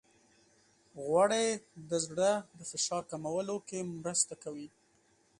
[1.03, 1.45] غوړې
[1.89, 4.67] د زړه د فشار کمولو کې مرسته کوي.